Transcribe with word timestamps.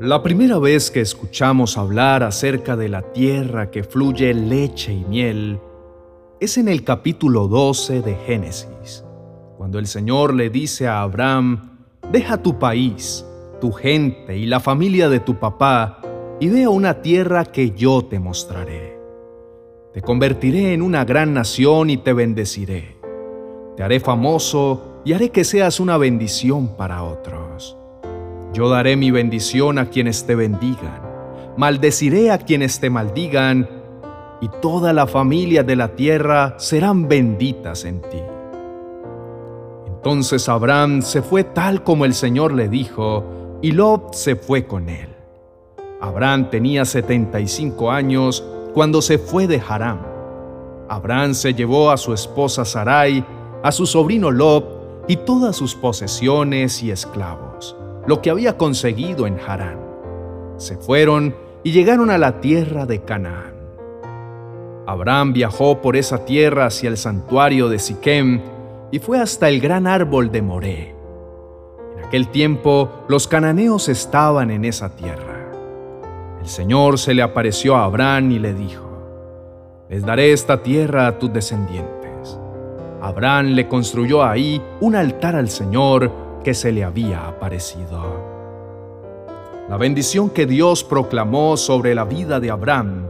La 0.00 0.24
primera 0.24 0.58
vez 0.58 0.90
que 0.90 1.00
escuchamos 1.00 1.78
hablar 1.78 2.24
acerca 2.24 2.74
de 2.74 2.88
la 2.88 3.02
tierra 3.12 3.70
que 3.70 3.84
fluye 3.84 4.34
leche 4.34 4.92
y 4.92 5.04
miel 5.04 5.60
es 6.40 6.58
en 6.58 6.66
el 6.66 6.82
capítulo 6.82 7.46
12 7.46 8.02
de 8.02 8.16
Génesis, 8.16 9.04
cuando 9.56 9.78
el 9.78 9.86
Señor 9.86 10.34
le 10.34 10.50
dice 10.50 10.88
a 10.88 11.02
Abraham, 11.02 11.78
deja 12.10 12.42
tu 12.42 12.58
país, 12.58 13.24
tu 13.60 13.70
gente 13.70 14.36
y 14.36 14.46
la 14.46 14.58
familia 14.58 15.08
de 15.08 15.20
tu 15.20 15.38
papá 15.38 16.00
y 16.40 16.48
ve 16.48 16.64
a 16.64 16.70
una 16.70 17.00
tierra 17.00 17.44
que 17.44 17.70
yo 17.70 18.04
te 18.04 18.18
mostraré. 18.18 18.98
Te 19.92 20.02
convertiré 20.02 20.74
en 20.74 20.82
una 20.82 21.04
gran 21.04 21.34
nación 21.34 21.88
y 21.88 21.98
te 21.98 22.12
bendeciré. 22.12 22.96
Te 23.76 23.84
haré 23.84 24.00
famoso 24.00 25.02
y 25.04 25.12
haré 25.12 25.30
que 25.30 25.44
seas 25.44 25.78
una 25.78 25.98
bendición 25.98 26.76
para 26.76 27.04
otros. 27.04 27.76
Yo 28.54 28.68
daré 28.68 28.96
mi 28.96 29.10
bendición 29.10 29.78
a 29.78 29.90
quienes 29.90 30.26
te 30.26 30.36
bendigan, 30.36 31.02
maldeciré 31.56 32.30
a 32.30 32.38
quienes 32.38 32.78
te 32.78 32.88
maldigan, 32.88 33.68
y 34.40 34.48
toda 34.62 34.92
la 34.92 35.08
familia 35.08 35.64
de 35.64 35.74
la 35.74 35.96
tierra 35.96 36.54
serán 36.58 37.08
benditas 37.08 37.84
en 37.84 38.00
ti. 38.02 38.22
Entonces 39.88 40.48
Abraham 40.48 41.02
se 41.02 41.20
fue 41.20 41.42
tal 41.42 41.82
como 41.82 42.04
el 42.04 42.14
Señor 42.14 42.52
le 42.52 42.68
dijo, 42.68 43.58
y 43.60 43.72
Lot 43.72 44.14
se 44.14 44.36
fue 44.36 44.66
con 44.66 44.88
él. 44.88 45.08
Abraham 46.00 46.50
tenía 46.50 46.84
75 46.84 47.90
años 47.90 48.44
cuando 48.72 49.02
se 49.02 49.18
fue 49.18 49.48
de 49.48 49.60
Haram. 49.66 49.98
Abraham 50.88 51.34
se 51.34 51.54
llevó 51.54 51.90
a 51.90 51.96
su 51.96 52.12
esposa 52.12 52.64
Sarai, 52.64 53.24
a 53.64 53.72
su 53.72 53.86
sobrino 53.86 54.30
Lot 54.30 55.06
y 55.08 55.16
todas 55.16 55.56
sus 55.56 55.74
posesiones 55.74 56.82
y 56.82 56.92
esclavos, 56.92 57.74
lo 58.06 58.20
que 58.20 58.30
había 58.30 58.56
conseguido 58.56 59.26
en 59.26 59.38
Harán. 59.38 59.78
Se 60.56 60.76
fueron 60.76 61.34
y 61.62 61.72
llegaron 61.72 62.10
a 62.10 62.18
la 62.18 62.40
tierra 62.40 62.86
de 62.86 63.02
Canaán. 63.02 63.54
Abraham 64.86 65.32
viajó 65.32 65.80
por 65.80 65.96
esa 65.96 66.24
tierra 66.26 66.66
hacia 66.66 66.90
el 66.90 66.98
santuario 66.98 67.68
de 67.68 67.78
Siquem 67.78 68.40
y 68.90 68.98
fue 68.98 69.18
hasta 69.18 69.48
el 69.48 69.60
gran 69.60 69.86
árbol 69.86 70.30
de 70.30 70.42
Moré. 70.42 70.94
En 71.96 72.04
aquel 72.04 72.28
tiempo 72.28 72.90
los 73.08 73.26
cananeos 73.26 73.88
estaban 73.88 74.50
en 74.50 74.64
esa 74.66 74.94
tierra. 74.94 75.50
El 76.40 76.48
Señor 76.48 76.98
se 76.98 77.14
le 77.14 77.22
apareció 77.22 77.76
a 77.76 77.84
Abraham 77.84 78.32
y 78.32 78.38
le 78.38 78.52
dijo, 78.52 78.84
Les 79.88 80.04
daré 80.04 80.32
esta 80.32 80.62
tierra 80.62 81.06
a 81.06 81.18
tus 81.18 81.32
descendientes. 81.32 82.38
Abraham 83.00 83.54
le 83.54 83.66
construyó 83.68 84.22
ahí 84.22 84.62
un 84.80 84.96
altar 84.96 85.34
al 85.36 85.48
Señor 85.48 86.23
que 86.44 86.54
se 86.54 86.70
le 86.70 86.84
había 86.84 87.26
aparecido. 87.26 88.34
La 89.68 89.76
bendición 89.78 90.30
que 90.30 90.46
Dios 90.46 90.84
proclamó 90.84 91.56
sobre 91.56 91.94
la 91.94 92.04
vida 92.04 92.38
de 92.38 92.50
Abraham 92.50 93.06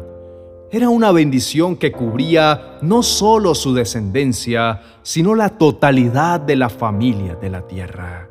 era 0.71 0.89
una 0.89 1.13
bendición 1.13 1.77
que 1.77 1.93
cubría 1.93 2.79
no 2.81 3.03
solo 3.03 3.55
su 3.55 3.75
descendencia, 3.75 4.81
sino 5.03 5.35
la 5.35 5.51
totalidad 5.51 6.41
de 6.41 6.57
la 6.57 6.69
familia 6.69 7.35
de 7.35 7.51
la 7.51 7.67
tierra. 7.67 8.29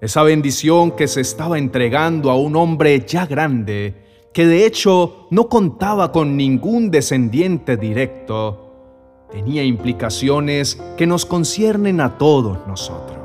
Esa 0.00 0.22
bendición 0.22 0.92
que 0.92 1.06
se 1.08 1.20
estaba 1.20 1.58
entregando 1.58 2.30
a 2.30 2.36
un 2.36 2.56
hombre 2.56 3.04
ya 3.06 3.26
grande, 3.26 3.94
que 4.32 4.46
de 4.46 4.64
hecho 4.64 5.26
no 5.30 5.48
contaba 5.48 6.12
con 6.12 6.36
ningún 6.36 6.90
descendiente 6.90 7.76
directo, 7.76 9.26
tenía 9.30 9.62
implicaciones 9.62 10.80
que 10.96 11.06
nos 11.06 11.26
conciernen 11.26 12.00
a 12.00 12.16
todos 12.16 12.66
nosotros. 12.66 13.19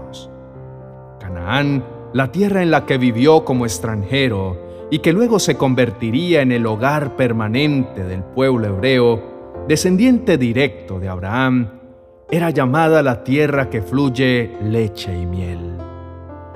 La 2.14 2.32
tierra 2.32 2.64
en 2.64 2.72
la 2.72 2.88
que 2.88 2.98
vivió 2.98 3.46
como 3.46 3.66
extranjero, 3.66 4.88
y 4.90 5.00
que 5.00 5.14
luego 5.14 5.38
se 5.38 5.58
convertiría 5.58 6.42
en 6.42 6.52
el 6.52 6.66
hogar 6.66 7.16
permanente 7.16 8.04
del 8.04 8.24
pueblo 8.24 8.66
hebreo, 8.68 9.64
descendiente 9.68 10.40
directo 10.40 11.00
de 11.00 11.08
Abraham, 11.08 11.70
era 12.32 12.50
llamada 12.50 13.04
la 13.04 13.24
tierra 13.24 13.70
que 13.70 13.84
fluye 13.84 14.54
leche 14.64 15.16
y 15.16 15.26
miel. 15.28 15.78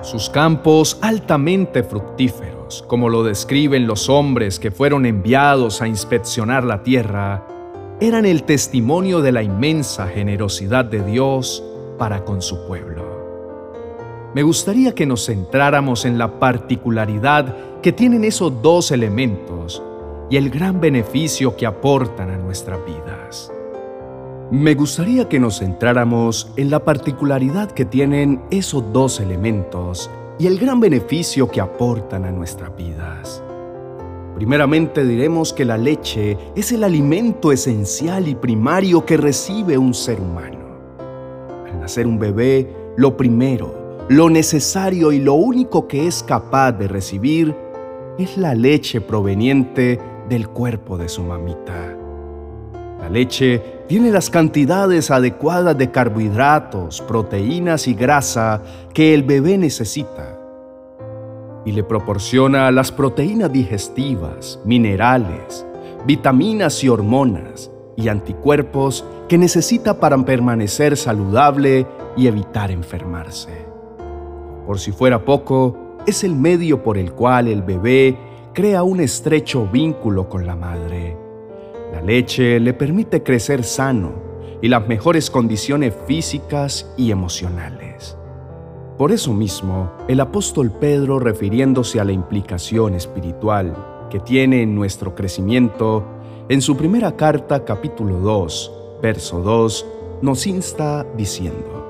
Sus 0.02 0.28
campos 0.28 0.98
altamente 1.02 1.84
fructíferos, 1.84 2.82
como 2.88 3.08
lo 3.08 3.22
describen 3.22 3.86
los 3.86 4.08
hombres 4.08 4.58
que 4.58 4.72
fueron 4.72 5.06
enviados 5.06 5.82
a 5.82 5.86
inspeccionar 5.86 6.64
la 6.64 6.82
tierra, 6.82 7.46
eran 8.00 8.26
el 8.26 8.42
testimonio 8.42 9.20
de 9.20 9.30
la 9.30 9.44
inmensa 9.44 10.08
generosidad 10.08 10.84
de 10.84 11.04
Dios 11.04 11.62
para 11.96 12.24
con 12.24 12.42
su 12.42 12.66
pueblo 12.66 13.19
me 14.32 14.44
gustaría 14.44 14.94
que 14.94 15.06
nos 15.06 15.26
centráramos 15.26 16.04
en 16.04 16.16
la 16.16 16.38
particularidad 16.38 17.80
que 17.82 17.92
tienen 17.92 18.22
esos 18.22 18.62
dos 18.62 18.92
elementos 18.92 19.82
y 20.30 20.36
el 20.36 20.50
gran 20.50 20.80
beneficio 20.80 21.56
que 21.56 21.66
aportan 21.66 22.30
a 22.30 22.36
nuestras 22.36 22.78
vidas. 22.86 23.52
Me 24.52 24.74
gustaría 24.74 25.28
que 25.28 25.40
nos 25.40 25.58
centráramos 25.58 26.52
en 26.56 26.70
la 26.70 26.84
particularidad 26.84 27.72
que 27.72 27.84
tienen 27.84 28.40
esos 28.52 28.92
dos 28.92 29.18
elementos 29.18 30.08
y 30.38 30.46
el 30.46 30.58
gran 30.58 30.78
beneficio 30.78 31.50
que 31.50 31.60
aportan 31.60 32.24
a 32.24 32.30
nuestras 32.30 32.74
vidas. 32.76 33.42
Primeramente 34.36 35.04
diremos 35.04 35.52
que 35.52 35.64
la 35.64 35.76
leche 35.76 36.38
es 36.54 36.70
el 36.70 36.84
alimento 36.84 37.50
esencial 37.50 38.28
y 38.28 38.36
primario 38.36 39.04
que 39.04 39.16
recibe 39.16 39.76
un 39.76 39.92
ser 39.92 40.20
humano. 40.20 40.58
Al 41.66 41.80
nacer 41.80 42.06
un 42.06 42.18
bebé, 42.18 42.72
lo 42.96 43.16
primero, 43.16 43.79
lo 44.10 44.28
necesario 44.28 45.12
y 45.12 45.20
lo 45.20 45.34
único 45.34 45.86
que 45.86 46.08
es 46.08 46.24
capaz 46.24 46.72
de 46.72 46.88
recibir 46.88 47.54
es 48.18 48.36
la 48.36 48.56
leche 48.56 49.00
proveniente 49.00 50.00
del 50.28 50.48
cuerpo 50.48 50.98
de 50.98 51.08
su 51.08 51.22
mamita. 51.22 51.96
La 52.98 53.08
leche 53.08 53.62
tiene 53.86 54.10
las 54.10 54.28
cantidades 54.28 55.12
adecuadas 55.12 55.78
de 55.78 55.92
carbohidratos, 55.92 57.00
proteínas 57.02 57.86
y 57.86 57.94
grasa 57.94 58.60
que 58.92 59.14
el 59.14 59.22
bebé 59.22 59.56
necesita 59.56 60.36
y 61.64 61.70
le 61.70 61.84
proporciona 61.84 62.72
las 62.72 62.90
proteínas 62.90 63.52
digestivas, 63.52 64.58
minerales, 64.64 65.64
vitaminas 66.04 66.82
y 66.82 66.88
hormonas 66.88 67.70
y 67.96 68.08
anticuerpos 68.08 69.04
que 69.28 69.38
necesita 69.38 70.00
para 70.00 70.18
permanecer 70.24 70.96
saludable 70.96 71.86
y 72.16 72.26
evitar 72.26 72.72
enfermarse. 72.72 73.69
Por 74.70 74.78
si 74.78 74.92
fuera 74.92 75.24
poco, 75.24 75.96
es 76.06 76.22
el 76.22 76.36
medio 76.36 76.84
por 76.84 76.96
el 76.96 77.10
cual 77.10 77.48
el 77.48 77.60
bebé 77.60 78.16
crea 78.54 78.84
un 78.84 79.00
estrecho 79.00 79.66
vínculo 79.66 80.28
con 80.28 80.46
la 80.46 80.54
madre. 80.54 81.16
La 81.92 82.00
leche 82.00 82.60
le 82.60 82.72
permite 82.72 83.24
crecer 83.24 83.64
sano 83.64 84.12
y 84.62 84.68
las 84.68 84.86
mejores 84.86 85.28
condiciones 85.28 85.92
físicas 86.06 86.88
y 86.96 87.10
emocionales. 87.10 88.16
Por 88.96 89.10
eso 89.10 89.32
mismo, 89.32 89.90
el 90.06 90.20
apóstol 90.20 90.70
Pedro, 90.70 91.18
refiriéndose 91.18 91.98
a 91.98 92.04
la 92.04 92.12
implicación 92.12 92.94
espiritual 92.94 93.74
que 94.08 94.20
tiene 94.20 94.62
en 94.62 94.76
nuestro 94.76 95.16
crecimiento, 95.16 96.04
en 96.48 96.62
su 96.62 96.76
primera 96.76 97.16
carta 97.16 97.64
capítulo 97.64 98.20
2, 98.20 98.72
verso 99.02 99.40
2, 99.40 99.86
nos 100.22 100.46
insta 100.46 101.04
diciendo, 101.16 101.80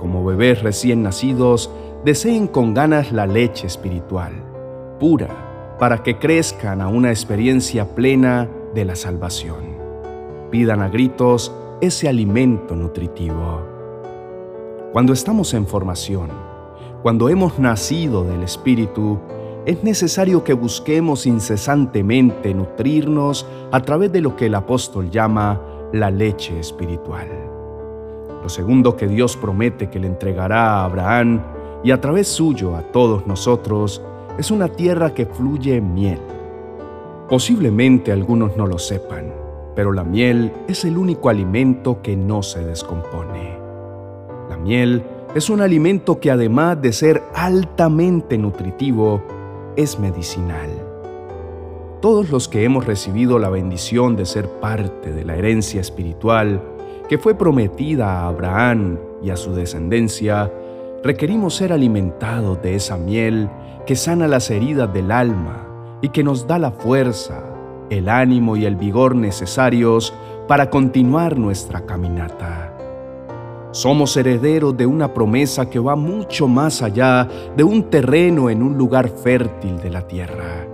como 0.00 0.24
bebés 0.24 0.62
recién 0.62 1.02
nacidos, 1.02 1.70
deseen 2.04 2.46
con 2.46 2.72
ganas 2.72 3.12
la 3.12 3.26
leche 3.26 3.66
espiritual, 3.66 4.32
pura, 4.98 5.76
para 5.78 6.02
que 6.02 6.18
crezcan 6.18 6.80
a 6.80 6.88
una 6.88 7.10
experiencia 7.10 7.94
plena 7.94 8.48
de 8.74 8.84
la 8.84 8.96
salvación. 8.96 9.78
Pidan 10.50 10.80
a 10.80 10.88
gritos 10.88 11.54
ese 11.80 12.08
alimento 12.08 12.74
nutritivo. 12.74 13.62
Cuando 14.92 15.12
estamos 15.12 15.52
en 15.54 15.66
formación, 15.66 16.30
cuando 17.02 17.28
hemos 17.28 17.58
nacido 17.58 18.24
del 18.24 18.42
Espíritu, 18.42 19.18
es 19.66 19.82
necesario 19.84 20.42
que 20.42 20.54
busquemos 20.54 21.26
incesantemente 21.26 22.54
nutrirnos 22.54 23.46
a 23.72 23.80
través 23.80 24.10
de 24.10 24.22
lo 24.22 24.36
que 24.36 24.46
el 24.46 24.54
apóstol 24.54 25.10
llama 25.10 25.60
la 25.92 26.10
leche 26.10 26.58
espiritual. 26.58 27.28
Lo 28.42 28.48
segundo 28.48 28.96
que 28.96 29.06
Dios 29.06 29.36
promete 29.36 29.90
que 29.90 29.98
le 29.98 30.06
entregará 30.06 30.80
a 30.80 30.84
Abraham 30.84 31.42
y 31.82 31.90
a 31.90 32.00
través 32.00 32.28
suyo 32.28 32.76
a 32.76 32.82
todos 32.82 33.26
nosotros 33.26 34.02
es 34.38 34.50
una 34.50 34.68
tierra 34.68 35.14
que 35.14 35.26
fluye 35.26 35.80
miel. 35.80 36.18
Posiblemente 37.28 38.12
algunos 38.12 38.56
no 38.56 38.66
lo 38.66 38.78
sepan, 38.78 39.32
pero 39.74 39.92
la 39.92 40.04
miel 40.04 40.52
es 40.68 40.84
el 40.84 40.98
único 40.98 41.28
alimento 41.28 42.02
que 42.02 42.16
no 42.16 42.42
se 42.42 42.64
descompone. 42.64 43.58
La 44.48 44.56
miel 44.56 45.02
es 45.34 45.48
un 45.48 45.60
alimento 45.60 46.18
que 46.18 46.30
además 46.30 46.80
de 46.82 46.92
ser 46.92 47.22
altamente 47.34 48.36
nutritivo, 48.36 49.22
es 49.76 49.98
medicinal. 49.98 50.68
Todos 52.00 52.30
los 52.30 52.48
que 52.48 52.64
hemos 52.64 52.86
recibido 52.86 53.38
la 53.38 53.50
bendición 53.50 54.16
de 54.16 54.26
ser 54.26 54.48
parte 54.48 55.12
de 55.12 55.24
la 55.24 55.36
herencia 55.36 55.80
espiritual 55.80 56.60
que 57.08 57.18
fue 57.18 57.34
prometida 57.34 58.20
a 58.20 58.28
Abraham 58.28 58.98
y 59.22 59.30
a 59.30 59.36
su 59.36 59.52
descendencia, 59.52 60.52
requerimos 61.02 61.56
ser 61.56 61.72
alimentados 61.72 62.60
de 62.62 62.74
esa 62.74 62.96
miel 62.96 63.48
que 63.86 63.96
sana 63.96 64.28
las 64.28 64.50
heridas 64.50 64.92
del 64.92 65.10
alma 65.10 65.66
y 66.02 66.10
que 66.10 66.22
nos 66.22 66.46
da 66.46 66.58
la 66.58 66.70
fuerza, 66.70 67.42
el 67.88 68.08
ánimo 68.08 68.56
y 68.56 68.66
el 68.66 68.76
vigor 68.76 69.14
necesarios 69.14 70.12
para 70.46 70.68
continuar 70.68 71.38
nuestra 71.38 71.86
caminata. 71.86 72.76
Somos 73.72 74.16
herederos 74.16 74.76
de 74.76 74.84
una 74.84 75.14
promesa 75.14 75.70
que 75.70 75.78
va 75.78 75.94
mucho 75.94 76.48
más 76.48 76.82
allá 76.82 77.28
de 77.56 77.62
un 77.62 77.84
terreno 77.84 78.50
en 78.50 78.62
un 78.62 78.76
lugar 78.76 79.08
fértil 79.08 79.78
de 79.78 79.90
la 79.90 80.06
tierra. 80.06 80.66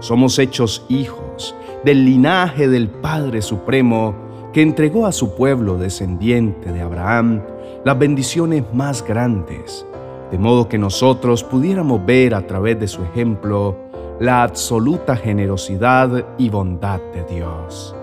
Somos 0.00 0.38
hechos 0.38 0.84
hijos 0.88 1.54
del 1.84 2.04
linaje 2.04 2.68
del 2.68 2.88
Padre 2.88 3.40
Supremo 3.40 4.23
que 4.54 4.62
entregó 4.62 5.04
a 5.04 5.12
su 5.12 5.34
pueblo 5.34 5.78
descendiente 5.78 6.72
de 6.72 6.80
Abraham 6.80 7.42
las 7.84 7.98
bendiciones 7.98 8.62
más 8.72 9.04
grandes, 9.04 9.84
de 10.30 10.38
modo 10.38 10.68
que 10.68 10.78
nosotros 10.78 11.42
pudiéramos 11.42 12.06
ver 12.06 12.36
a 12.36 12.46
través 12.46 12.78
de 12.78 12.86
su 12.86 13.02
ejemplo 13.02 13.76
la 14.20 14.44
absoluta 14.44 15.16
generosidad 15.16 16.24
y 16.38 16.50
bondad 16.50 17.00
de 17.12 17.24
Dios. 17.34 17.96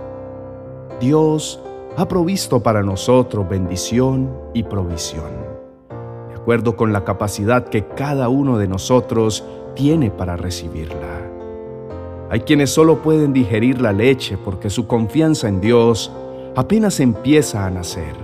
Dios 0.99 1.61
ha 1.95 2.05
provisto 2.05 2.61
para 2.61 2.83
nosotros 2.83 3.47
bendición 3.47 4.29
y 4.53 4.63
provisión, 4.63 5.31
de 6.27 6.35
acuerdo 6.35 6.75
con 6.75 6.91
la 6.91 7.05
capacidad 7.05 7.63
que 7.63 7.87
cada 7.87 8.27
uno 8.27 8.57
de 8.57 8.67
nosotros 8.67 9.45
tiene 9.73 10.11
para 10.11 10.35
recibirla. 10.35 11.31
Hay 12.29 12.41
quienes 12.41 12.71
solo 12.71 12.97
pueden 13.01 13.31
digerir 13.31 13.79
la 13.79 13.93
leche 13.93 14.37
porque 14.37 14.69
su 14.69 14.85
confianza 14.85 15.47
en 15.47 15.61
Dios 15.61 16.11
apenas 16.55 16.99
empieza 16.99 17.65
a 17.65 17.69
nacer, 17.69 18.15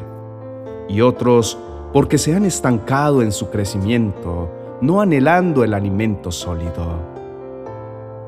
y 0.90 1.02
otros 1.02 1.58
porque 1.94 2.18
se 2.18 2.36
han 2.36 2.46
estancado 2.46 3.22
en 3.22 3.32
su 3.32 3.50
crecimiento, 3.50 4.50
no 4.82 5.02
anhelando 5.02 5.64
el 5.64 5.74
alimento 5.74 6.32
sólido. 6.32 7.18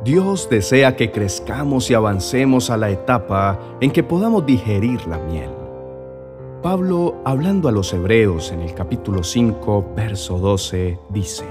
Dios 0.04 0.48
desea 0.50 0.96
que 0.96 1.12
crezcamos 1.12 1.92
y 1.92 1.94
avancemos 1.94 2.69
a 2.69 2.78
la 2.78 2.90
etapa 2.90 3.60
en 3.81 3.92
que 3.92 4.01
podamos 4.01 4.46
digerir 4.46 5.06
la 5.07 5.18
miel. 5.18 5.50
Pablo, 6.62 7.22
hablando 7.25 7.68
a 7.68 7.72
los 7.72 7.94
hebreos 7.94 8.51
en 8.51 8.62
el 8.62 8.74
capítulo 8.74 9.24
5, 9.24 9.94
verso 9.96 10.40
12, 10.40 11.00
dice, 11.10 11.46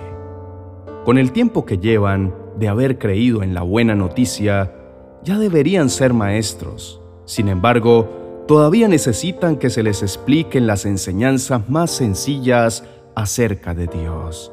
Con 1.05 1.19
el 1.19 1.33
tiempo 1.33 1.65
que 1.65 1.79
llevan 1.79 2.35
de 2.59 2.69
haber 2.69 2.99
creído 2.99 3.43
en 3.43 3.55
la 3.55 3.63
buena 3.63 3.95
noticia, 3.95 4.75
ya 5.23 5.39
deberían 5.39 5.91
ser 5.91 6.13
maestros. 6.15 7.01
Sin 7.25 7.49
embargo, 7.49 8.28
todavía 8.49 8.89
necesitan 8.89 9.57
que 9.57 9.69
se 9.69 9.83
les 9.83 10.03
expliquen 10.03 10.67
las 10.67 10.87
enseñanzas 10.87 11.69
más 11.69 11.91
sencillas 11.91 12.83
acerca 13.15 13.75
de 13.75 13.87
Dios. 13.87 14.51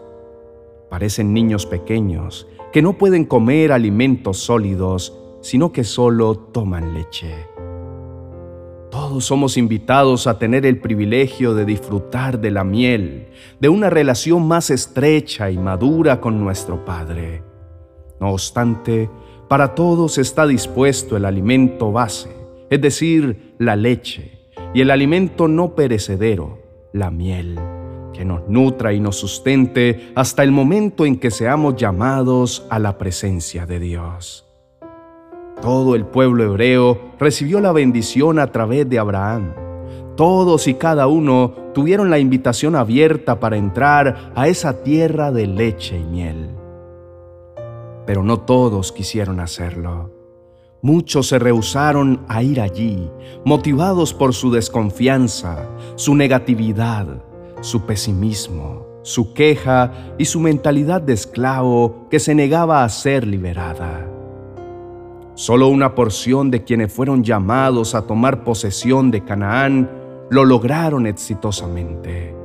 Parecen 0.90 1.34
niños 1.34 1.66
pequeños 1.66 2.46
que 2.74 2.82
no 2.82 2.98
pueden 2.98 3.24
comer 3.24 3.72
alimentos 3.72 4.40
sólidos, 4.40 5.18
sino 5.40 5.72
que 5.72 5.86
solo 5.86 6.36
toman 6.36 6.94
leche. 6.94 7.48
Todos 8.92 9.24
somos 9.24 9.56
invitados 9.56 10.28
a 10.28 10.40
tener 10.40 10.66
el 10.66 10.82
privilegio 10.82 11.54
de 11.54 11.64
disfrutar 11.64 12.42
de 12.42 12.52
la 12.52 12.66
miel, 12.66 13.30
de 13.62 13.70
una 13.70 13.90
relación 13.90 14.46
más 14.46 14.72
estrecha 14.72 15.50
y 15.52 15.58
madura 15.58 16.20
con 16.20 16.44
nuestro 16.44 16.84
Padre. 16.84 17.44
No 18.20 18.32
obstante, 18.32 19.10
para 19.48 19.74
todos 19.74 20.18
está 20.18 20.46
dispuesto 20.46 21.16
el 21.16 21.24
alimento 21.24 21.94
base, 21.94 22.45
es 22.70 22.82
decir, 22.82 23.56
la 23.58 23.76
leche, 23.76 24.32
y 24.74 24.82
el 24.82 24.92
alimento 24.92 25.48
no 25.48 25.76
perecedero, 25.76 26.60
la 26.94 27.12
miel 27.12 27.60
que 28.16 28.26
nos 28.26 28.48
nutra 28.48 28.94
y 28.94 29.00
nos 29.00 29.18
sustente 29.18 30.12
hasta 30.16 30.44
el 30.44 30.52
momento 30.52 31.06
en 31.06 31.20
que 31.20 31.32
seamos 31.32 31.76
llamados 31.76 32.66
a 32.70 32.80
la 32.80 32.98
presencia 32.98 33.66
de 33.66 33.80
Dios. 33.80 34.46
Todo 35.62 35.96
el 35.96 36.06
pueblo 36.06 36.44
hebreo 36.44 37.00
recibió 37.20 37.60
la 37.60 37.72
bendición 37.72 38.40
a 38.40 38.52
través 38.52 38.90
de 38.90 39.00
Abraham. 39.00 39.54
Todos 40.16 40.68
y 40.68 40.76
cada 40.76 41.08
uno 41.08 41.54
tuvieron 41.74 42.10
la 42.10 42.20
invitación 42.20 42.76
abierta 42.76 43.40
para 43.40 43.58
entrar 43.58 44.32
a 44.36 44.48
esa 44.48 44.84
tierra 44.84 45.32
de 45.32 45.48
leche 45.48 46.00
y 46.00 46.04
miel. 46.04 46.50
Pero 48.06 48.24
no 48.24 48.40
todos 48.40 48.92
quisieron 48.94 49.40
hacerlo. 49.42 50.15
Muchos 50.86 51.30
se 51.30 51.40
rehusaron 51.40 52.22
a 52.28 52.44
ir 52.44 52.62
allí, 52.62 53.10
motivados 53.44 54.14
por 54.14 54.36
su 54.36 54.52
desconfianza, 54.52 55.68
su 55.96 56.14
negatividad, 56.14 57.08
su 57.62 57.88
pesimismo, 57.88 58.86
su 59.02 59.34
queja 59.34 59.92
y 60.20 60.26
su 60.26 60.40
mentalidad 60.40 61.02
de 61.02 61.14
esclavo 61.14 62.08
que 62.12 62.20
se 62.20 62.36
negaba 62.36 62.84
a 62.84 62.90
ser 62.90 63.26
liberada. 63.26 64.08
Solo 65.34 65.70
una 65.70 65.96
porción 65.96 66.52
de 66.52 66.64
quienes 66.64 66.94
fueron 66.94 67.24
llamados 67.24 67.96
a 67.96 68.04
tomar 68.04 68.44
posesión 68.44 69.10
de 69.10 69.24
Canaán 69.24 69.90
lo 70.30 70.46
lograron 70.46 71.08
exitosamente. 71.08 72.36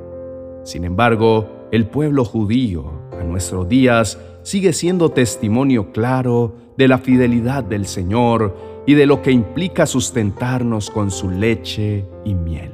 Sin 0.65 0.85
embargo, 0.85 1.60
el 1.73 1.87
pueblo 1.87 2.25
judío, 2.25 2.93
a 3.19 3.25
nuestros 3.25 3.69
días, 3.69 4.19
sigue 4.43 4.73
siendo 4.73 5.11
testimonio 5.11 5.93
claro 5.93 6.55
de 6.77 6.89
la 6.89 6.99
fidelidad 6.99 7.65
del 7.65 7.87
Señor 7.87 8.57
y 8.87 8.95
de 8.95 9.07
lo 9.07 9.23
que 9.23 9.31
implica 9.31 9.87
sustentarnos 9.87 10.91
con 10.91 11.11
su 11.11 11.31
leche 11.31 12.07
y 12.25 12.35
miel 12.35 12.73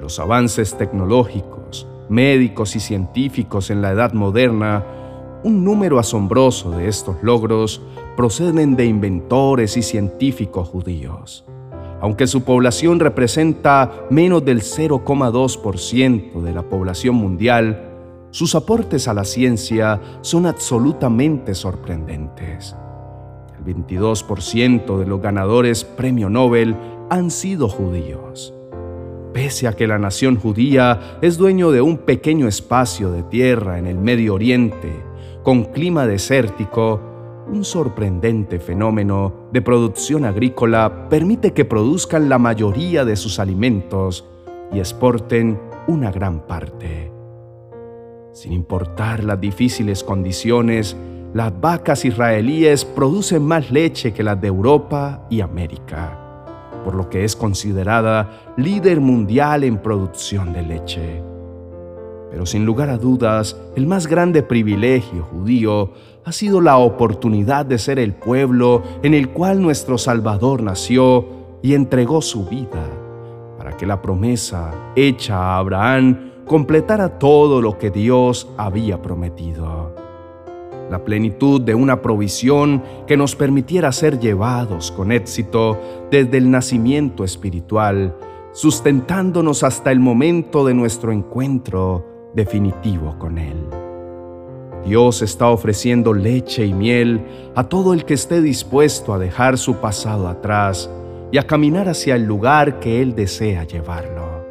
los 0.00 0.18
avances 0.18 0.76
tecnológicos, 0.76 1.86
médicos 2.08 2.74
y 2.74 2.80
científicos 2.80 3.70
en 3.70 3.82
la 3.82 3.92
edad 3.92 4.12
moderna, 4.12 4.84
un 5.44 5.64
número 5.64 5.98
asombroso 5.98 6.70
de 6.72 6.88
estos 6.88 7.16
logros 7.22 7.80
proceden 8.16 8.76
de 8.76 8.86
inventores 8.86 9.76
y 9.76 9.82
científicos 9.82 10.68
judíos. 10.68 11.44
Aunque 12.00 12.26
su 12.26 12.42
población 12.42 12.98
representa 12.98 14.06
menos 14.10 14.44
del 14.44 14.62
0,2% 14.62 16.40
de 16.40 16.52
la 16.52 16.62
población 16.62 17.14
mundial, 17.16 17.86
sus 18.30 18.54
aportes 18.54 19.08
a 19.08 19.14
la 19.14 19.24
ciencia 19.24 20.00
son 20.22 20.46
absolutamente 20.46 21.54
sorprendentes. 21.54 22.76
El 23.58 23.74
22% 23.74 24.98
de 24.98 25.06
los 25.06 25.20
ganadores 25.20 25.84
Premio 25.84 26.30
Nobel 26.30 26.74
han 27.10 27.30
sido 27.30 27.68
judíos. 27.68 28.54
Pese 29.34 29.68
a 29.68 29.74
que 29.74 29.86
la 29.86 29.98
nación 29.98 30.36
judía 30.36 31.18
es 31.20 31.36
dueño 31.36 31.70
de 31.70 31.82
un 31.82 31.98
pequeño 31.98 32.48
espacio 32.48 33.12
de 33.12 33.22
tierra 33.24 33.78
en 33.78 33.86
el 33.86 33.98
Medio 33.98 34.34
Oriente, 34.34 34.90
con 35.42 35.64
clima 35.64 36.06
desértico, 36.06 37.09
un 37.48 37.64
sorprendente 37.64 38.60
fenómeno 38.60 39.48
de 39.52 39.62
producción 39.62 40.24
agrícola 40.24 41.08
permite 41.08 41.52
que 41.52 41.64
produzcan 41.64 42.28
la 42.28 42.38
mayoría 42.38 43.04
de 43.04 43.16
sus 43.16 43.38
alimentos 43.38 44.26
y 44.72 44.78
exporten 44.78 45.60
una 45.86 46.10
gran 46.10 46.46
parte. 46.46 47.10
Sin 48.32 48.52
importar 48.52 49.24
las 49.24 49.40
difíciles 49.40 50.04
condiciones, 50.04 50.96
las 51.34 51.58
vacas 51.60 52.04
israelíes 52.04 52.84
producen 52.84 53.44
más 53.44 53.70
leche 53.70 54.12
que 54.12 54.22
las 54.22 54.40
de 54.40 54.48
Europa 54.48 55.26
y 55.30 55.40
América 55.40 56.20
por 56.84 56.94
lo 56.94 57.08
que 57.08 57.24
es 57.24 57.36
considerada 57.36 58.52
líder 58.56 59.00
mundial 59.00 59.64
en 59.64 59.78
producción 59.78 60.52
de 60.52 60.62
leche. 60.62 61.22
Pero 62.30 62.46
sin 62.46 62.64
lugar 62.64 62.90
a 62.90 62.98
dudas, 62.98 63.56
el 63.74 63.86
más 63.86 64.06
grande 64.06 64.42
privilegio 64.42 65.22
judío 65.24 65.92
ha 66.24 66.32
sido 66.32 66.60
la 66.60 66.78
oportunidad 66.78 67.66
de 67.66 67.78
ser 67.78 67.98
el 67.98 68.14
pueblo 68.14 68.82
en 69.02 69.14
el 69.14 69.30
cual 69.30 69.62
nuestro 69.62 69.98
Salvador 69.98 70.62
nació 70.62 71.26
y 71.62 71.74
entregó 71.74 72.22
su 72.22 72.46
vida, 72.46 72.86
para 73.58 73.76
que 73.76 73.86
la 73.86 74.00
promesa 74.00 74.72
hecha 74.96 75.36
a 75.36 75.58
Abraham 75.58 76.32
completara 76.46 77.18
todo 77.18 77.60
lo 77.60 77.78
que 77.78 77.90
Dios 77.90 78.48
había 78.56 79.00
prometido 79.00 80.00
la 80.90 81.04
plenitud 81.04 81.60
de 81.60 81.74
una 81.74 82.02
provisión 82.02 82.82
que 83.06 83.16
nos 83.16 83.36
permitiera 83.36 83.92
ser 83.92 84.18
llevados 84.18 84.90
con 84.90 85.12
éxito 85.12 85.78
desde 86.10 86.36
el 86.36 86.50
nacimiento 86.50 87.24
espiritual, 87.24 88.16
sustentándonos 88.52 89.62
hasta 89.62 89.92
el 89.92 90.00
momento 90.00 90.66
de 90.66 90.74
nuestro 90.74 91.12
encuentro 91.12 92.30
definitivo 92.34 93.16
con 93.18 93.38
Él. 93.38 93.89
Dios 94.84 95.20
está 95.22 95.48
ofreciendo 95.48 96.14
leche 96.14 96.64
y 96.64 96.72
miel 96.72 97.24
a 97.54 97.64
todo 97.64 97.92
el 97.92 98.04
que 98.04 98.14
esté 98.14 98.40
dispuesto 98.40 99.12
a 99.12 99.18
dejar 99.18 99.58
su 99.58 99.76
pasado 99.76 100.26
atrás 100.26 100.90
y 101.30 101.38
a 101.38 101.46
caminar 101.46 101.88
hacia 101.88 102.16
el 102.16 102.24
lugar 102.24 102.80
que 102.80 103.02
Él 103.02 103.14
desea 103.14 103.64
llevarlo, 103.64 104.44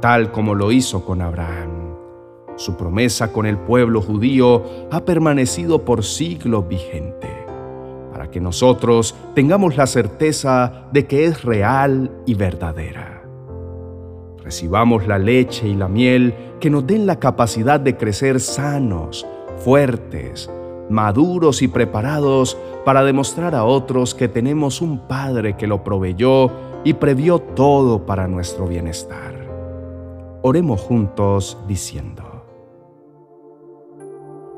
tal 0.00 0.30
como 0.30 0.54
lo 0.54 0.72
hizo 0.72 1.04
con 1.04 1.22
Abraham. 1.22 1.96
Su 2.56 2.76
promesa 2.76 3.32
con 3.32 3.46
el 3.46 3.58
pueblo 3.58 4.00
judío 4.00 4.62
ha 4.90 5.04
permanecido 5.04 5.84
por 5.84 6.04
siglos 6.04 6.68
vigente, 6.68 7.28
para 8.12 8.30
que 8.30 8.40
nosotros 8.40 9.14
tengamos 9.34 9.76
la 9.76 9.86
certeza 9.86 10.86
de 10.92 11.06
que 11.06 11.24
es 11.24 11.44
real 11.44 12.10
y 12.24 12.34
verdadera. 12.34 13.22
Recibamos 14.42 15.06
la 15.06 15.18
leche 15.18 15.66
y 15.66 15.74
la 15.74 15.88
miel 15.88 16.34
que 16.60 16.70
nos 16.70 16.86
den 16.86 17.04
la 17.04 17.18
capacidad 17.18 17.80
de 17.80 17.96
crecer 17.96 18.40
sanos, 18.40 19.26
fuertes, 19.58 20.50
maduros 20.88 21.62
y 21.62 21.68
preparados 21.68 22.56
para 22.84 23.04
demostrar 23.04 23.54
a 23.54 23.64
otros 23.64 24.14
que 24.14 24.28
tenemos 24.28 24.80
un 24.80 25.00
Padre 25.08 25.56
que 25.56 25.66
lo 25.66 25.82
proveyó 25.82 26.50
y 26.84 26.94
previó 26.94 27.38
todo 27.40 28.06
para 28.06 28.28
nuestro 28.28 28.66
bienestar. 28.66 29.34
Oremos 30.42 30.80
juntos 30.80 31.58
diciendo, 31.66 32.22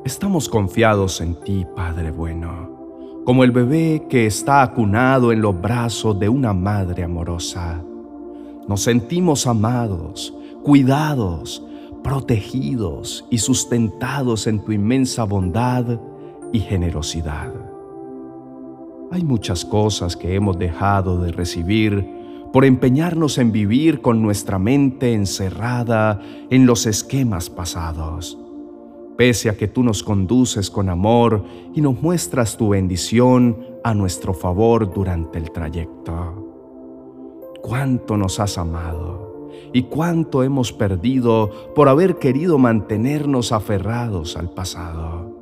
Estamos 0.05 0.49
confiados 0.49 1.21
en 1.21 1.35
ti, 1.41 1.67
Padre 1.77 2.11
bueno, 2.11 3.23
como 3.25 3.45
el 3.45 3.51
bebé 3.51 4.07
que 4.09 4.27
está 4.27 4.63
acunado 4.63 5.33
en 5.33 5.43
los 5.43 5.61
brazos 5.61 6.19
de 6.19 6.29
una 6.29 6.53
madre 6.55 7.05
amorosa. 7.05 7.83
Nos 8.67 8.83
sentimos 8.83 9.47
amados, 9.47 10.35
cuidados, 10.63 11.63
protegidos 12.03 13.25
y 13.31 13.39
sustentados 13.39 14.47
en 14.47 14.61
tu 14.65 14.73
inmensa 14.73 15.25
bondad 15.25 16.01
y 16.53 16.61
generosidad. 16.61 17.53
Hay 19.11 19.25
muchas 19.25 19.65
cosas 19.65 20.17
que 20.17 20.35
hemos 20.35 20.59
dejado 20.59 21.21
de 21.21 21.33
recibir 21.33 22.07
por 22.53 22.65
empeñarnos 22.65 23.39
en 23.39 23.53
vivir 23.53 24.01
con 24.01 24.23
nuestra 24.23 24.59
mente 24.59 25.13
encerrada 25.13 26.21
en 26.51 26.67
los 26.67 26.87
esquemas 26.87 27.51
pasados. 27.51 28.39
Pese 29.17 29.51
a 29.51 29.57
que 29.57 29.69
tú 29.69 29.83
nos 29.83 30.03
conduces 30.03 30.71
con 30.71 30.89
amor 30.89 31.45
y 31.75 31.81
nos 31.81 32.01
muestras 32.01 32.57
tu 32.57 32.71
bendición 32.71 33.57
a 33.83 33.93
nuestro 33.93 34.33
favor 34.33 34.93
durante 34.93 35.39
el 35.39 35.51
trayecto. 35.51 36.45
Cuánto 37.63 38.17
nos 38.17 38.39
has 38.41 38.57
amado 38.57 39.28
y 39.73 39.85
cuánto 39.85 40.43
hemos 40.43 40.73
perdido 40.73 41.51
por 41.75 41.89
haber 41.89 42.19
querido 42.19 42.59
mantenernos 42.59 43.53
aferrados 43.53 44.37
al 44.37 44.51
pasado. 44.51 45.39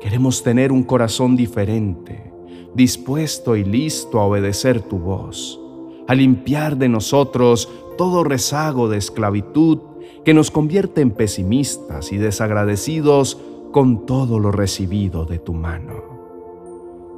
Queremos 0.00 0.42
tener 0.42 0.72
un 0.72 0.82
corazón 0.82 1.36
diferente, 1.36 2.32
dispuesto 2.74 3.56
y 3.56 3.64
listo 3.64 4.20
a 4.20 4.26
obedecer 4.26 4.80
tu 4.82 4.98
voz, 4.98 5.60
a 6.08 6.14
limpiar 6.14 6.76
de 6.76 6.88
nosotros 6.88 7.68
todo 7.96 8.24
rezago 8.24 8.88
de 8.88 8.98
esclavitud 8.98 9.78
que 10.24 10.34
nos 10.34 10.50
convierte 10.50 11.00
en 11.00 11.10
pesimistas 11.10 12.12
y 12.12 12.16
desagradecidos 12.16 13.38
con 13.72 14.06
todo 14.06 14.38
lo 14.38 14.52
recibido 14.52 15.24
de 15.24 15.38
tu 15.38 15.52
mano. 15.52 16.12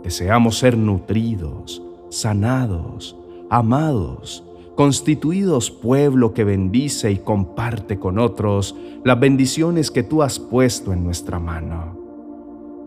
Deseamos 0.02 0.58
ser 0.58 0.76
nutridos, 0.76 1.82
sanados, 2.11 3.16
amados, 3.50 4.44
constituidos 4.75 5.71
pueblo 5.71 6.35
que 6.35 6.45
bendice 6.45 7.11
y 7.11 7.19
comparte 7.19 7.99
con 7.99 8.19
otros 8.19 8.76
las 9.04 9.19
bendiciones 9.21 9.90
que 9.90 10.02
tú 10.02 10.23
has 10.23 10.38
puesto 10.38 10.93
en 10.93 11.04
nuestra 11.04 11.38
mano 11.38 12.04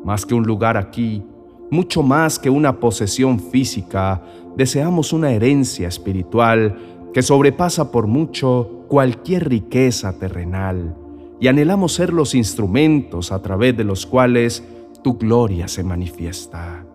más 0.07 0.25
que 0.25 0.33
un 0.33 0.47
lugar 0.47 0.77
aquí, 0.77 1.21
mucho 1.69 2.01
más 2.01 2.39
que 2.39 2.49
una 2.49 2.79
posesión 2.79 3.41
física, 3.41 4.23
deseamos 4.55 5.11
una 5.11 5.31
herencia 5.33 5.89
espiritual 5.89 6.77
que 7.13 7.21
sobrepasa 7.21 7.91
por 7.91 8.07
mucho 8.07 8.85
cualquier 8.87 9.49
riqueza 9.49 10.17
terrenal 10.17 10.95
y 11.41 11.49
anhelamos 11.49 11.91
ser 11.93 12.13
los 12.13 12.35
instrumentos 12.35 13.33
a 13.33 13.41
través 13.41 13.75
de 13.75 13.83
los 13.83 14.05
cuales 14.05 14.63
tu 15.03 15.17
gloria 15.17 15.67
se 15.67 15.83
manifiesta. 15.83 16.85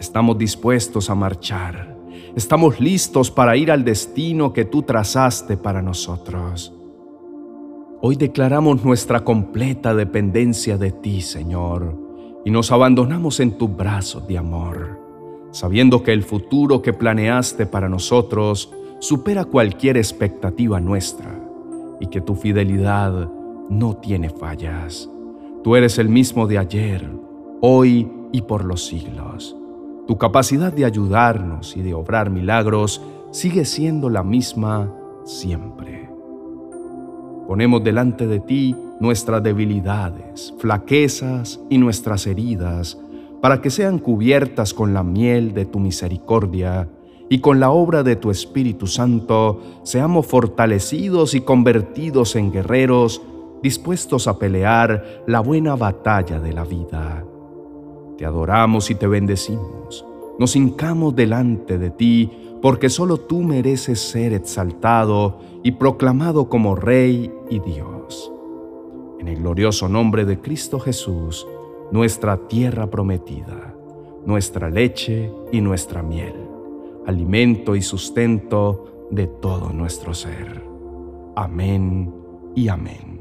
Estamos 0.00 0.38
dispuestos 0.38 1.10
a 1.10 1.14
marchar, 1.14 1.97
estamos 2.38 2.78
listos 2.78 3.32
para 3.32 3.56
ir 3.56 3.72
al 3.72 3.84
destino 3.84 4.52
que 4.52 4.64
tú 4.64 4.82
trazaste 4.82 5.56
para 5.56 5.82
nosotros. 5.82 6.72
Hoy 8.00 8.14
declaramos 8.14 8.84
nuestra 8.84 9.24
completa 9.24 9.92
dependencia 9.92 10.78
de 10.78 10.92
ti, 10.92 11.20
Señor, 11.20 11.96
y 12.44 12.52
nos 12.52 12.70
abandonamos 12.70 13.40
en 13.40 13.58
tus 13.58 13.76
brazos 13.76 14.28
de 14.28 14.38
amor, 14.38 15.00
sabiendo 15.50 16.04
que 16.04 16.12
el 16.12 16.22
futuro 16.22 16.80
que 16.80 16.92
planeaste 16.92 17.66
para 17.66 17.88
nosotros 17.88 18.72
supera 19.00 19.44
cualquier 19.44 19.96
expectativa 19.96 20.78
nuestra 20.78 21.44
y 21.98 22.06
que 22.06 22.20
tu 22.20 22.36
fidelidad 22.36 23.28
no 23.68 23.96
tiene 23.96 24.30
fallas. 24.30 25.10
Tú 25.64 25.74
eres 25.74 25.98
el 25.98 26.08
mismo 26.08 26.46
de 26.46 26.58
ayer, 26.58 27.10
hoy 27.60 28.08
y 28.30 28.42
por 28.42 28.64
los 28.64 28.86
siglos. 28.86 29.56
Tu 30.08 30.16
capacidad 30.16 30.72
de 30.72 30.86
ayudarnos 30.86 31.76
y 31.76 31.82
de 31.82 31.92
obrar 31.92 32.30
milagros 32.30 33.02
sigue 33.30 33.66
siendo 33.66 34.08
la 34.08 34.22
misma 34.22 34.90
siempre. 35.26 36.08
Ponemos 37.46 37.84
delante 37.84 38.26
de 38.26 38.40
ti 38.40 38.74
nuestras 39.00 39.42
debilidades, 39.42 40.54
flaquezas 40.58 41.60
y 41.68 41.76
nuestras 41.76 42.26
heridas, 42.26 42.98
para 43.42 43.60
que 43.60 43.68
sean 43.68 43.98
cubiertas 43.98 44.72
con 44.72 44.94
la 44.94 45.02
miel 45.02 45.52
de 45.52 45.66
tu 45.66 45.78
misericordia 45.78 46.88
y 47.28 47.40
con 47.40 47.60
la 47.60 47.70
obra 47.70 48.02
de 48.02 48.16
tu 48.16 48.30
Espíritu 48.30 48.86
Santo 48.86 49.60
seamos 49.82 50.26
fortalecidos 50.26 51.34
y 51.34 51.42
convertidos 51.42 52.34
en 52.34 52.50
guerreros 52.50 53.20
dispuestos 53.62 54.26
a 54.26 54.38
pelear 54.38 55.22
la 55.26 55.40
buena 55.40 55.76
batalla 55.76 56.40
de 56.40 56.54
la 56.54 56.64
vida. 56.64 57.24
Te 58.18 58.26
adoramos 58.26 58.90
y 58.90 58.96
te 58.96 59.06
bendecimos. 59.06 60.04
Nos 60.40 60.56
hincamos 60.56 61.14
delante 61.14 61.78
de 61.78 61.90
ti 61.90 62.30
porque 62.60 62.90
solo 62.90 63.18
tú 63.18 63.42
mereces 63.42 64.00
ser 64.00 64.32
exaltado 64.32 65.38
y 65.62 65.72
proclamado 65.72 66.48
como 66.48 66.74
Rey 66.74 67.32
y 67.48 67.60
Dios. 67.60 68.32
En 69.20 69.28
el 69.28 69.38
glorioso 69.38 69.88
nombre 69.88 70.24
de 70.24 70.40
Cristo 70.40 70.80
Jesús, 70.80 71.46
nuestra 71.92 72.48
tierra 72.48 72.90
prometida, 72.90 73.74
nuestra 74.26 74.68
leche 74.68 75.32
y 75.52 75.60
nuestra 75.60 76.02
miel, 76.02 76.34
alimento 77.06 77.76
y 77.76 77.82
sustento 77.82 79.08
de 79.12 79.28
todo 79.28 79.70
nuestro 79.72 80.12
ser. 80.12 80.62
Amén 81.36 82.12
y 82.56 82.68
amén. 82.68 83.17